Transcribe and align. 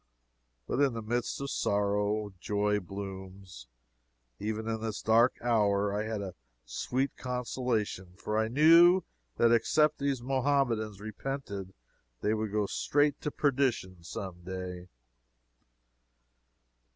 But 0.65 0.79
in 0.81 0.93
the 0.93 1.03
midst 1.03 1.39
of 1.41 1.51
sorrow, 1.51 2.33
joy 2.39 2.79
blooms. 2.79 3.67
Even 4.39 4.67
in 4.67 4.81
this 4.81 4.99
dark 4.99 5.35
hour 5.43 5.93
I 5.93 6.05
had 6.05 6.21
a 6.23 6.33
sweet 6.65 7.15
consolation. 7.17 8.13
For 8.15 8.35
I 8.35 8.47
knew 8.47 9.03
that 9.37 9.51
except 9.51 9.99
these 9.99 10.19
Mohammedans 10.23 10.99
repented 10.99 11.75
they 12.21 12.33
would 12.33 12.51
go 12.51 12.65
straight 12.65 13.21
to 13.21 13.29
perdition 13.29 14.03
some 14.03 14.41
day. 14.43 14.87